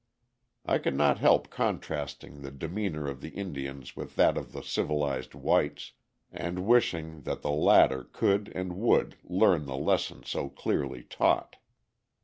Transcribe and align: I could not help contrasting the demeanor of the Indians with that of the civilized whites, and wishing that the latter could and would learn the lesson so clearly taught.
I 0.65 0.79
could 0.79 0.95
not 0.95 1.19
help 1.19 1.51
contrasting 1.51 2.41
the 2.41 2.49
demeanor 2.49 3.07
of 3.07 3.21
the 3.21 3.29
Indians 3.29 3.95
with 3.95 4.15
that 4.15 4.35
of 4.35 4.51
the 4.51 4.63
civilized 4.63 5.35
whites, 5.35 5.91
and 6.31 6.65
wishing 6.65 7.21
that 7.21 7.43
the 7.43 7.51
latter 7.51 8.05
could 8.05 8.51
and 8.55 8.75
would 8.77 9.17
learn 9.23 9.67
the 9.67 9.77
lesson 9.77 10.23
so 10.25 10.49
clearly 10.49 11.03
taught. 11.03 11.57